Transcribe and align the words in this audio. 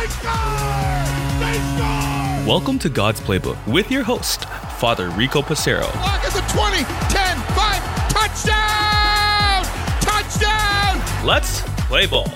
They 0.00 0.06
score! 0.06 0.32
They 1.40 1.58
score! 1.76 2.48
Welcome 2.48 2.78
to 2.78 2.88
God's 2.88 3.20
Playbook 3.20 3.58
with 3.66 3.90
your 3.90 4.02
host, 4.02 4.46
Father 4.78 5.10
Rico 5.10 5.42
Passero. 5.42 5.94
Lock 5.96 6.24
at 6.24 6.32
the 6.32 6.40
20, 6.54 6.84
10, 7.12 7.36
5, 7.52 8.08
touchdown! 8.08 9.62
Touchdown! 10.00 11.26
Let's 11.26 11.60
play 11.86 12.06
ball. 12.06 12.32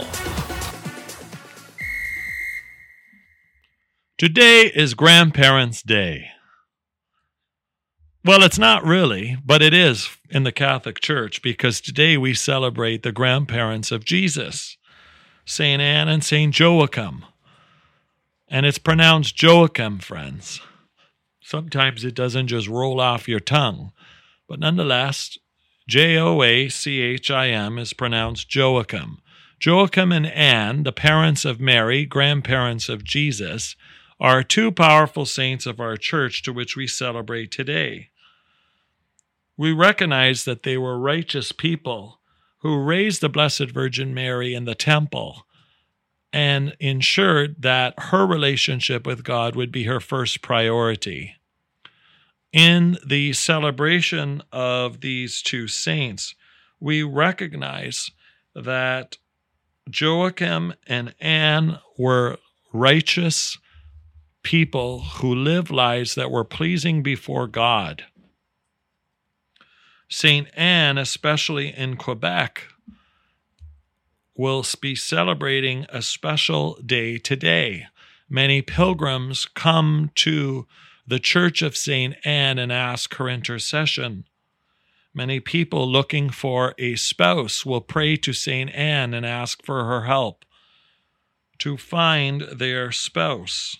Today 4.18 4.70
is 4.74 4.92
Grandparents' 4.92 5.82
Day. 5.82 6.26
Well, 8.26 8.42
it's 8.42 8.58
not 8.58 8.84
really, 8.84 9.38
but 9.42 9.62
it 9.62 9.72
is 9.72 10.10
in 10.28 10.42
the 10.42 10.52
Catholic 10.52 11.00
Church 11.00 11.40
because 11.40 11.80
today 11.80 12.18
we 12.18 12.34
celebrate 12.34 13.02
the 13.02 13.12
grandparents 13.12 13.90
of 13.90 14.04
Jesus, 14.04 14.76
St. 15.46 15.80
Anne 15.80 16.08
and 16.08 16.22
St. 16.22 16.60
Joachim. 16.60 17.24
And 18.54 18.64
it's 18.64 18.78
pronounced 18.78 19.42
Joachim, 19.42 19.98
friends. 19.98 20.60
Sometimes 21.42 22.04
it 22.04 22.14
doesn't 22.14 22.46
just 22.46 22.68
roll 22.68 23.00
off 23.00 23.26
your 23.26 23.40
tongue, 23.40 23.90
but 24.48 24.60
nonetheless, 24.60 25.36
J 25.88 26.16
O 26.18 26.40
A 26.40 26.68
C 26.68 27.00
H 27.00 27.32
I 27.32 27.48
M 27.48 27.78
is 27.78 27.92
pronounced 27.92 28.54
Joachim. 28.54 29.18
Joachim 29.60 30.12
and 30.12 30.28
Anne, 30.28 30.84
the 30.84 30.92
parents 30.92 31.44
of 31.44 31.58
Mary, 31.58 32.06
grandparents 32.06 32.88
of 32.88 33.02
Jesus, 33.02 33.74
are 34.20 34.44
two 34.44 34.70
powerful 34.70 35.26
saints 35.26 35.66
of 35.66 35.80
our 35.80 35.96
church 35.96 36.44
to 36.44 36.52
which 36.52 36.76
we 36.76 36.86
celebrate 36.86 37.50
today. 37.50 38.10
We 39.56 39.72
recognize 39.72 40.44
that 40.44 40.62
they 40.62 40.78
were 40.78 40.96
righteous 40.96 41.50
people 41.50 42.20
who 42.58 42.84
raised 42.84 43.20
the 43.20 43.28
Blessed 43.28 43.72
Virgin 43.72 44.14
Mary 44.14 44.54
in 44.54 44.64
the 44.64 44.76
temple 44.76 45.44
and 46.34 46.76
ensured 46.80 47.62
that 47.62 47.94
her 47.96 48.26
relationship 48.26 49.06
with 49.06 49.22
God 49.22 49.54
would 49.54 49.70
be 49.70 49.84
her 49.84 50.00
first 50.00 50.42
priority. 50.42 51.36
In 52.52 52.98
the 53.06 53.32
celebration 53.34 54.42
of 54.50 55.00
these 55.00 55.40
two 55.40 55.68
saints, 55.68 56.34
we 56.80 57.04
recognize 57.04 58.10
that 58.52 59.16
Joachim 59.88 60.74
and 60.88 61.14
Anne 61.20 61.78
were 61.96 62.38
righteous 62.72 63.56
people 64.42 65.02
who 65.02 65.32
lived 65.32 65.70
lives 65.70 66.16
that 66.16 66.32
were 66.32 66.44
pleasing 66.44 67.00
before 67.00 67.46
God. 67.46 68.06
St. 70.10 70.48
Anne, 70.56 70.98
especially 70.98 71.72
in 71.72 71.96
Quebec, 71.96 72.73
will 74.36 74.64
be 74.80 74.94
celebrating 74.94 75.86
a 75.88 76.02
special 76.02 76.74
day 76.84 77.18
today. 77.18 77.86
Many 78.28 78.62
pilgrims 78.62 79.46
come 79.46 80.10
to 80.16 80.66
the 81.06 81.18
Church 81.18 81.62
of 81.62 81.76
St. 81.76 82.16
Anne 82.24 82.58
and 82.58 82.72
ask 82.72 83.14
her 83.14 83.28
intercession. 83.28 84.24
Many 85.12 85.38
people 85.38 85.90
looking 85.90 86.30
for 86.30 86.74
a 86.78 86.96
spouse 86.96 87.64
will 87.64 87.80
pray 87.80 88.16
to 88.16 88.32
St. 88.32 88.74
Anne 88.74 89.14
and 89.14 89.24
ask 89.24 89.64
for 89.64 89.84
her 89.84 90.06
help 90.06 90.44
to 91.58 91.76
find 91.76 92.40
their 92.42 92.90
spouse 92.90 93.76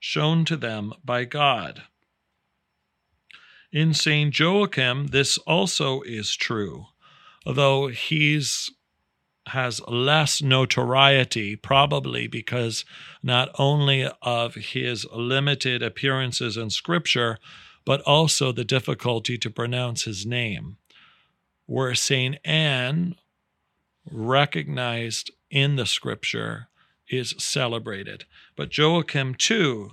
shown 0.00 0.44
to 0.46 0.56
them 0.56 0.92
by 1.04 1.24
God. 1.24 1.82
In 3.70 3.92
St. 3.92 4.36
Joachim, 4.36 5.08
this 5.08 5.38
also 5.38 6.00
is 6.02 6.34
true, 6.34 6.86
although 7.44 7.88
he's 7.88 8.70
has 9.48 9.80
less 9.88 10.42
notoriety, 10.42 11.56
probably 11.56 12.26
because 12.26 12.84
not 13.22 13.50
only 13.58 14.08
of 14.22 14.54
his 14.54 15.06
limited 15.12 15.82
appearances 15.82 16.56
in 16.56 16.70
Scripture, 16.70 17.38
but 17.84 18.00
also 18.02 18.52
the 18.52 18.64
difficulty 18.64 19.38
to 19.38 19.50
pronounce 19.50 20.04
his 20.04 20.26
name. 20.26 20.76
Where 21.66 21.94
St. 21.94 22.36
Anne, 22.44 23.16
recognized 24.10 25.30
in 25.50 25.76
the 25.76 25.86
Scripture, 25.86 26.68
is 27.08 27.34
celebrated. 27.38 28.24
But 28.56 28.76
Joachim, 28.76 29.34
too, 29.34 29.92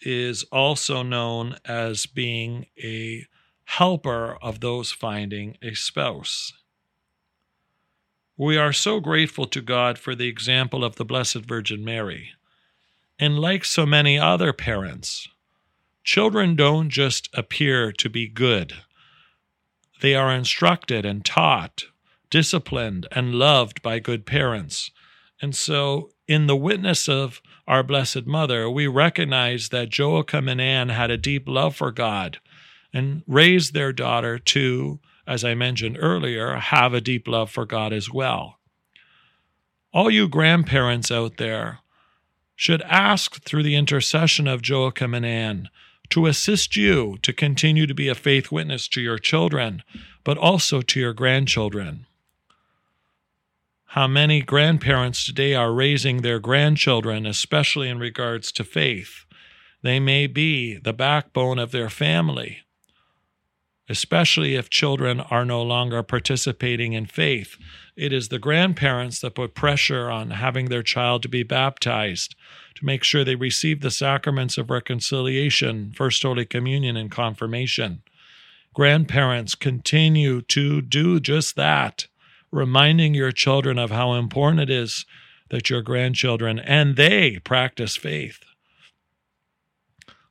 is 0.00 0.44
also 0.52 1.02
known 1.02 1.56
as 1.64 2.06
being 2.06 2.66
a 2.82 3.26
helper 3.64 4.36
of 4.42 4.60
those 4.60 4.92
finding 4.92 5.56
a 5.62 5.74
spouse. 5.74 6.52
We 8.36 8.56
are 8.56 8.72
so 8.72 8.98
grateful 8.98 9.46
to 9.46 9.60
God 9.60 9.98
for 9.98 10.14
the 10.14 10.26
example 10.26 10.84
of 10.84 10.96
the 10.96 11.04
Blessed 11.04 11.44
Virgin 11.44 11.84
Mary. 11.84 12.30
And 13.18 13.38
like 13.38 13.64
so 13.64 13.84
many 13.84 14.18
other 14.18 14.54
parents, 14.54 15.28
children 16.02 16.56
don't 16.56 16.88
just 16.88 17.28
appear 17.34 17.92
to 17.92 18.08
be 18.08 18.26
good. 18.28 18.74
They 20.00 20.14
are 20.14 20.32
instructed 20.32 21.04
and 21.04 21.24
taught, 21.24 21.84
disciplined, 22.30 23.06
and 23.12 23.34
loved 23.34 23.82
by 23.82 23.98
good 23.98 24.24
parents. 24.24 24.90
And 25.42 25.54
so, 25.54 26.10
in 26.26 26.46
the 26.46 26.56
witness 26.56 27.08
of 27.08 27.42
our 27.68 27.82
Blessed 27.82 28.26
Mother, 28.26 28.68
we 28.70 28.86
recognize 28.86 29.68
that 29.68 29.96
Joachim 29.96 30.48
and 30.48 30.60
Anne 30.60 30.88
had 30.88 31.10
a 31.10 31.18
deep 31.18 31.46
love 31.46 31.76
for 31.76 31.92
God 31.92 32.38
and 32.94 33.22
raised 33.26 33.74
their 33.74 33.92
daughter 33.92 34.38
to 34.38 35.00
as 35.26 35.44
I 35.44 35.54
mentioned 35.54 35.98
earlier, 36.00 36.54
have 36.56 36.94
a 36.94 37.00
deep 37.00 37.28
love 37.28 37.50
for 37.50 37.64
God 37.64 37.92
as 37.92 38.10
well. 38.10 38.58
All 39.92 40.10
you 40.10 40.28
grandparents 40.28 41.10
out 41.10 41.36
there 41.36 41.78
should 42.56 42.82
ask 42.82 43.42
through 43.42 43.62
the 43.62 43.76
intercession 43.76 44.48
of 44.48 44.66
Joachim 44.66 45.14
and 45.14 45.26
Anne 45.26 45.68
to 46.10 46.26
assist 46.26 46.76
you 46.76 47.18
to 47.22 47.32
continue 47.32 47.86
to 47.86 47.94
be 47.94 48.08
a 48.08 48.14
faith 48.14 48.50
witness 48.50 48.88
to 48.88 49.00
your 49.00 49.18
children, 49.18 49.82
but 50.24 50.38
also 50.38 50.82
to 50.82 51.00
your 51.00 51.12
grandchildren. 51.12 52.06
How 53.86 54.06
many 54.06 54.40
grandparents 54.40 55.24
today 55.24 55.54
are 55.54 55.72
raising 55.72 56.22
their 56.22 56.38
grandchildren, 56.38 57.26
especially 57.26 57.88
in 57.88 57.98
regards 57.98 58.50
to 58.52 58.64
faith? 58.64 59.24
They 59.82 60.00
may 60.00 60.26
be 60.26 60.78
the 60.78 60.94
backbone 60.94 61.58
of 61.58 61.72
their 61.72 61.90
family 61.90 62.60
especially 63.88 64.54
if 64.54 64.70
children 64.70 65.20
are 65.20 65.44
no 65.44 65.62
longer 65.62 66.02
participating 66.02 66.92
in 66.92 67.06
faith. 67.06 67.56
It 67.96 68.12
is 68.12 68.28
the 68.28 68.38
grandparents 68.38 69.20
that 69.20 69.34
put 69.34 69.54
pressure 69.54 70.10
on 70.10 70.30
having 70.30 70.66
their 70.66 70.82
child 70.82 71.22
to 71.22 71.28
be 71.28 71.42
baptized, 71.42 72.34
to 72.76 72.84
make 72.84 73.04
sure 73.04 73.24
they 73.24 73.34
receive 73.34 73.80
the 73.80 73.90
sacraments 73.90 74.56
of 74.56 74.70
reconciliation, 74.70 75.92
First 75.94 76.22
Holy 76.22 76.44
Communion, 76.46 76.96
and 76.96 77.10
confirmation. 77.10 78.02
Grandparents 78.74 79.54
continue 79.54 80.40
to 80.42 80.80
do 80.80 81.20
just 81.20 81.56
that, 81.56 82.06
reminding 82.50 83.14
your 83.14 83.32
children 83.32 83.78
of 83.78 83.90
how 83.90 84.14
important 84.14 84.60
it 84.60 84.70
is 84.70 85.04
that 85.50 85.68
your 85.68 85.82
grandchildren 85.82 86.58
and 86.58 86.96
they 86.96 87.38
practice 87.40 87.96
faith. 87.96 88.40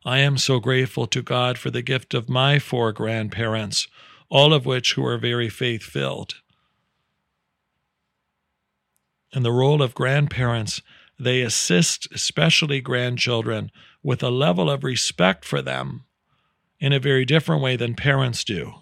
I 0.04 0.20
am 0.20 0.38
so 0.38 0.60
grateful 0.60 1.06
to 1.08 1.22
God 1.22 1.58
for 1.58 1.70
the 1.70 1.84
gift 1.84 2.14
of 2.14 2.28
my 2.28 2.58
four 2.58 2.92
grandparents, 2.92 3.88
all 4.30 4.54
of 4.54 4.66
which 4.66 4.94
who 4.94 5.06
are 5.06 5.18
very 5.18 5.50
faith 5.50 5.84
filled. 5.84 6.36
In 9.34 9.44
the 9.44 9.52
role 9.52 9.82
of 9.82 9.94
grandparents, 9.94 10.82
they 11.20 11.42
assist 11.42 12.08
especially 12.12 12.82
grandchildren 12.82 13.72
with 14.02 14.24
a 14.24 14.32
level 14.32 14.72
of 14.72 14.84
respect 14.84 15.46
for 15.46 15.62
them 15.62 16.06
in 16.80 16.92
a 16.92 17.00
very 17.00 17.24
different 17.24 17.62
way 17.62 17.76
than 17.76 17.94
parents 17.94 18.44
do. 18.44 18.74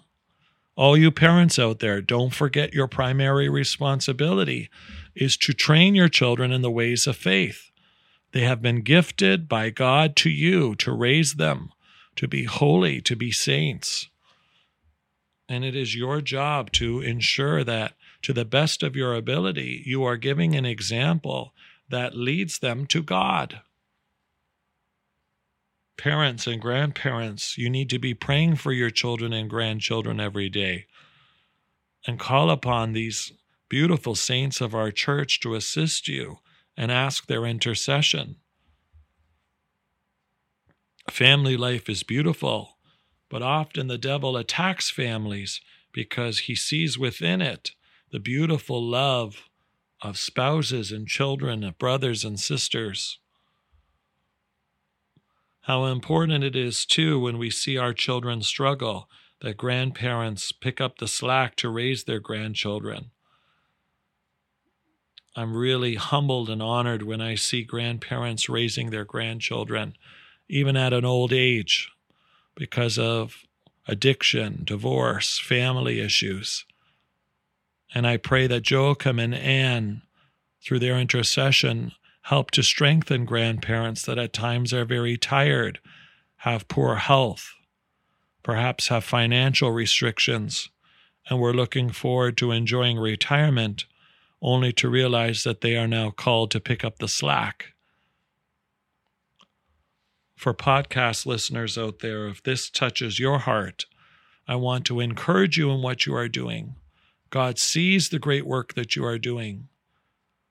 All 0.74 0.96
you 0.96 1.10
parents 1.10 1.58
out 1.58 1.80
there, 1.80 2.00
don't 2.00 2.32
forget 2.32 2.72
your 2.72 2.88
primary 2.88 3.50
responsibility 3.50 4.70
is 5.14 5.36
to 5.36 5.52
train 5.52 5.94
your 5.94 6.08
children 6.08 6.50
in 6.50 6.62
the 6.62 6.70
ways 6.70 7.06
of 7.06 7.16
faith. 7.16 7.69
They 8.32 8.42
have 8.42 8.62
been 8.62 8.82
gifted 8.82 9.48
by 9.48 9.70
God 9.70 10.14
to 10.16 10.30
you 10.30 10.74
to 10.76 10.92
raise 10.92 11.34
them 11.34 11.72
to 12.16 12.28
be 12.28 12.44
holy, 12.44 13.00
to 13.00 13.16
be 13.16 13.30
saints. 13.32 14.08
And 15.48 15.64
it 15.64 15.74
is 15.74 15.96
your 15.96 16.20
job 16.20 16.70
to 16.72 17.00
ensure 17.00 17.64
that, 17.64 17.94
to 18.22 18.34
the 18.34 18.44
best 18.44 18.82
of 18.82 18.94
your 18.94 19.14
ability, 19.14 19.82
you 19.86 20.04
are 20.04 20.18
giving 20.18 20.54
an 20.54 20.66
example 20.66 21.54
that 21.88 22.14
leads 22.14 22.58
them 22.58 22.86
to 22.88 23.02
God. 23.02 23.62
Parents 25.96 26.46
and 26.46 26.60
grandparents, 26.60 27.56
you 27.56 27.70
need 27.70 27.88
to 27.90 27.98
be 27.98 28.12
praying 28.12 28.56
for 28.56 28.72
your 28.72 28.90
children 28.90 29.32
and 29.32 29.48
grandchildren 29.48 30.20
every 30.20 30.50
day 30.50 30.86
and 32.06 32.18
call 32.18 32.50
upon 32.50 32.92
these 32.92 33.32
beautiful 33.68 34.14
saints 34.14 34.60
of 34.60 34.74
our 34.74 34.90
church 34.90 35.40
to 35.40 35.54
assist 35.54 36.06
you 36.06 36.38
and 36.76 36.90
ask 36.90 37.26
their 37.26 37.44
intercession. 37.44 38.36
Family 41.08 41.56
life 41.56 41.88
is 41.88 42.02
beautiful, 42.02 42.76
but 43.28 43.42
often 43.42 43.88
the 43.88 43.98
devil 43.98 44.36
attacks 44.36 44.90
families 44.90 45.60
because 45.92 46.40
he 46.40 46.54
sees 46.54 46.98
within 46.98 47.40
it 47.40 47.72
the 48.10 48.20
beautiful 48.20 48.82
love 48.82 49.48
of 50.02 50.18
spouses 50.18 50.90
and 50.90 51.06
children, 51.06 51.62
of 51.62 51.78
brothers 51.78 52.24
and 52.24 52.40
sisters. 52.40 53.18
How 55.62 55.84
important 55.86 56.42
it 56.42 56.56
is, 56.56 56.86
too, 56.86 57.20
when 57.20 57.38
we 57.38 57.50
see 57.50 57.76
our 57.76 57.92
children 57.92 58.42
struggle, 58.42 59.08
that 59.42 59.56
grandparents 59.56 60.52
pick 60.52 60.80
up 60.80 60.98
the 60.98 61.08
slack 61.08 61.54
to 61.56 61.68
raise 61.68 62.04
their 62.04 62.20
grandchildren. 62.20 63.10
I'm 65.36 65.56
really 65.56 65.94
humbled 65.94 66.50
and 66.50 66.62
honored 66.62 67.02
when 67.02 67.20
I 67.20 67.36
see 67.36 67.62
grandparents 67.62 68.48
raising 68.48 68.90
their 68.90 69.04
grandchildren, 69.04 69.94
even 70.48 70.76
at 70.76 70.92
an 70.92 71.04
old 71.04 71.32
age, 71.32 71.90
because 72.56 72.98
of 72.98 73.44
addiction, 73.86 74.62
divorce, 74.64 75.38
family 75.38 76.00
issues. 76.00 76.64
And 77.94 78.06
I 78.06 78.16
pray 78.16 78.46
that 78.48 78.68
Joachim 78.68 79.18
and 79.18 79.34
Anne, 79.34 80.02
through 80.62 80.80
their 80.80 80.98
intercession, 80.98 81.92
help 82.22 82.50
to 82.52 82.62
strengthen 82.62 83.24
grandparents 83.24 84.02
that 84.02 84.18
at 84.18 84.32
times 84.32 84.72
are 84.72 84.84
very 84.84 85.16
tired, 85.16 85.78
have 86.38 86.68
poor 86.68 86.96
health, 86.96 87.54
perhaps 88.42 88.88
have 88.88 89.04
financial 89.04 89.70
restrictions, 89.70 90.70
and 91.28 91.40
we're 91.40 91.52
looking 91.52 91.90
forward 91.90 92.36
to 92.36 92.50
enjoying 92.50 92.98
retirement 92.98 93.84
only 94.42 94.72
to 94.72 94.88
realize 94.88 95.44
that 95.44 95.60
they 95.60 95.76
are 95.76 95.88
now 95.88 96.10
called 96.10 96.50
to 96.50 96.60
pick 96.60 96.84
up 96.84 96.98
the 96.98 97.08
slack. 97.08 97.74
For 100.36 100.54
podcast 100.54 101.26
listeners 101.26 101.76
out 101.76 101.98
there, 101.98 102.26
if 102.26 102.42
this 102.42 102.70
touches 102.70 103.18
your 103.20 103.40
heart, 103.40 103.84
I 104.48 104.56
want 104.56 104.86
to 104.86 105.00
encourage 105.00 105.58
you 105.58 105.70
in 105.70 105.82
what 105.82 106.06
you 106.06 106.14
are 106.14 106.28
doing. 106.28 106.76
God 107.28 107.58
sees 107.58 108.08
the 108.08 108.18
great 108.18 108.46
work 108.46 108.74
that 108.74 108.96
you 108.96 109.04
are 109.04 109.18
doing, 109.18 109.68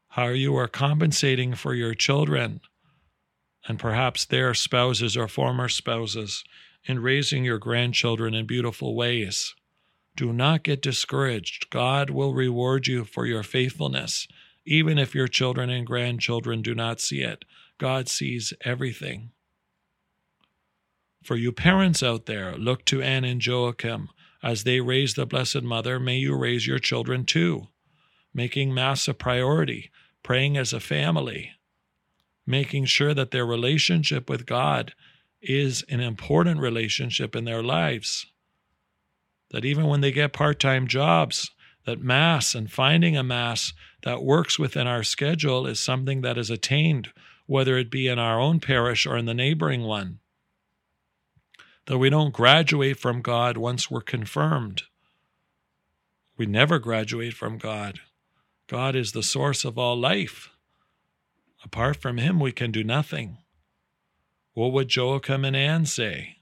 how 0.10 0.28
you 0.28 0.56
are 0.56 0.68
compensating 0.68 1.56
for 1.56 1.74
your 1.74 1.94
children 1.94 2.62
and 3.68 3.78
perhaps 3.78 4.26
their 4.26 4.54
spouses 4.54 5.18
or 5.18 5.28
former 5.28 5.68
spouses 5.68 6.44
in 6.86 7.00
raising 7.00 7.44
your 7.44 7.58
grandchildren 7.58 8.34
in 8.34 8.46
beautiful 8.46 8.96
ways. 8.96 9.54
Do 10.20 10.34
not 10.34 10.64
get 10.64 10.82
discouraged. 10.82 11.70
God 11.70 12.10
will 12.10 12.34
reward 12.34 12.88
you 12.88 13.06
for 13.06 13.26
your 13.26 13.42
faithfulness, 13.42 14.28
even 14.66 14.98
if 14.98 15.16
your 15.16 15.30
children 15.30 15.70
and 15.70 15.88
grandchildren 15.88 16.62
do 16.62 16.76
not 16.76 17.00
see 17.00 17.22
it. 17.22 17.46
God 17.78 18.10
sees 18.10 18.52
everything. 18.66 19.32
For 21.24 21.38
you 21.38 21.54
parents 21.54 22.04
out 22.04 22.26
there, 22.26 22.58
look 22.58 22.84
to 22.88 23.02
Anne 23.02 23.24
and 23.24 23.42
Joachim. 23.42 24.10
As 24.44 24.66
they 24.66 24.82
raise 24.82 25.14
the 25.14 25.26
Blessed 25.26 25.62
Mother, 25.62 26.02
may 26.02 26.18
you 26.18 26.36
raise 26.36 26.68
your 26.68 26.80
children 26.80 27.24
too, 27.24 27.70
making 28.34 28.74
Mass 28.74 29.08
a 29.08 29.14
priority, 29.14 29.90
praying 30.22 30.58
as 30.58 30.74
a 30.74 30.82
family, 30.82 31.52
making 32.46 32.84
sure 32.84 33.14
that 33.14 33.32
their 33.32 33.46
relationship 33.46 34.30
with 34.30 34.46
God 34.46 34.94
is 35.42 35.86
an 35.88 36.02
important 36.02 36.60
relationship 36.60 37.38
in 37.38 37.46
their 37.46 37.64
lives 37.64 38.26
that 39.52 39.66
even 39.66 39.88
when 39.88 40.02
they 40.02 40.12
get 40.12 40.34
part 40.34 40.60
time 40.60 40.88
jobs, 40.88 41.52
that 41.86 42.02
mass 42.02 42.54
and 42.54 42.72
finding 42.72 43.18
a 43.18 43.24
mass 43.24 43.74
that 44.04 44.24
works 44.24 44.60
within 44.60 44.88
our 44.88 45.04
schedule 45.04 45.66
is 45.66 45.80
something 45.80 46.22
that 46.22 46.38
is 46.38 46.50
attained, 46.50 47.12
whether 47.48 47.78
it 47.78 47.90
be 47.90 48.08
in 48.08 48.20
our 48.20 48.40
own 48.40 48.60
parish 48.60 49.06
or 49.06 49.18
in 49.18 49.26
the 49.26 49.34
neighboring 49.34 49.84
one. 49.84 50.20
That 51.88 51.98
we 51.98 52.10
don't 52.10 52.34
graduate 52.34 53.00
from 53.00 53.22
God 53.22 53.58
once 53.58 53.90
we're 53.90 54.02
confirmed. 54.02 54.84
We 56.38 56.46
never 56.46 56.78
graduate 56.80 57.34
from 57.34 57.58
God. 57.58 58.00
God 58.68 58.96
is 58.96 59.12
the 59.12 59.24
source 59.24 59.66
of 59.66 59.78
all 59.78 59.98
life. 59.98 60.50
Apart 61.66 61.98
from 61.98 62.20
Him, 62.20 62.40
we 62.40 62.52
can 62.52 62.72
do 62.72 62.84
nothing. 62.84 63.40
What 64.54 64.72
would 64.72 64.96
Joachim 64.96 65.44
and 65.44 65.56
Anne 65.56 65.86
say? 65.86 66.38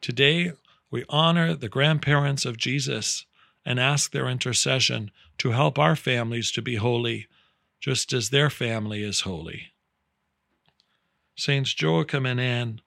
Today, 0.00 0.52
we 0.90 1.04
honor 1.08 1.54
the 1.54 1.68
grandparents 1.68 2.44
of 2.44 2.56
Jesus 2.56 3.26
and 3.64 3.80
ask 3.80 4.12
their 4.12 4.28
intercession 4.28 5.10
to 5.38 5.50
help 5.50 5.78
our 5.78 5.96
families 5.96 6.52
to 6.52 6.62
be 6.62 6.76
holy, 6.76 7.26
just 7.80 8.12
as 8.12 8.30
their 8.30 8.50
family 8.50 9.02
is 9.02 9.20
holy. 9.20 9.72
Saints 11.36 11.74
Joachim 11.80 12.26
and 12.26 12.40
Anne, 12.40 12.80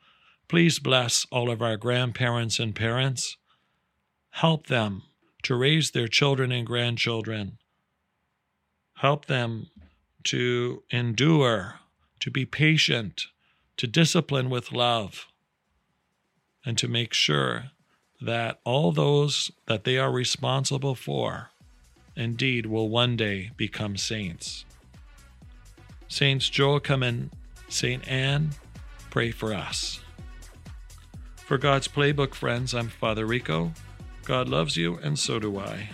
please 0.47 0.79
bless 0.79 1.25
all 1.31 1.49
of 1.49 1.61
our 1.61 1.75
grandparents 1.75 2.59
and 2.59 2.73
parents. 2.73 3.38
Help 4.29 4.67
them 4.67 5.03
to 5.44 5.55
raise 5.55 5.91
their 5.91 6.07
children 6.07 6.51
and 6.51 6.65
grandchildren. 6.65 7.57
Help 8.95 9.25
them 9.25 9.69
to 10.23 10.83
endure, 10.89 11.79
to 12.19 12.31
be 12.31 12.45
patient, 12.45 13.27
to 13.77 13.88
discipline 13.88 14.49
with 14.49 14.71
love, 14.71 15.27
and 16.65 16.77
to 16.77 16.88
make 16.88 17.13
sure 17.13 17.71
that 18.22 18.60
all 18.64 18.92
those 18.92 19.52
that 19.68 19.84
they 19.84 19.98
are 19.98 20.12
responsible 20.12 20.96
for 20.96 21.50
indeed 22.16 22.66
will 22.66 22.90
one 22.90 23.16
day 23.16 23.52
become 23.58 23.96
saints. 23.96 24.66
Saints 26.08 26.50
Joachim 26.58 27.04
and 27.04 27.30
Saint 27.69 28.08
Anne, 28.08 28.52
pray 29.10 29.31
for 29.31 29.54
us. 29.54 30.00
For 31.36 31.58
God's 31.58 31.88
Playbook 31.88 32.34
friends, 32.34 32.74
I'm 32.74 32.90
Father 32.90 33.25
Rico. 33.25 33.72
God 34.25 34.50
loves 34.50 34.75
you, 34.75 34.98
and 35.04 35.18
so 35.18 35.40
do 35.40 35.58
I. 35.60 35.90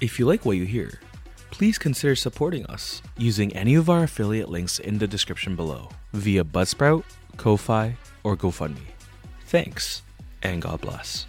If 0.00 0.18
you 0.18 0.26
like 0.26 0.44
what 0.44 0.56
you 0.56 0.64
hear, 0.64 1.00
please 1.50 1.78
consider 1.78 2.16
supporting 2.16 2.66
us 2.66 3.00
using 3.16 3.54
any 3.54 3.74
of 3.74 3.88
our 3.88 4.02
affiliate 4.04 4.48
links 4.48 4.78
in 4.78 4.98
the 4.98 5.06
description 5.06 5.56
below 5.56 5.88
via 6.12 6.44
Buzzsprout, 6.44 7.04
Ko-Fi, 7.36 7.96
or 8.24 8.36
GoFundMe. 8.36 8.88
Thanks, 9.46 10.02
and 10.42 10.60
God 10.62 10.80
bless. 10.80 11.26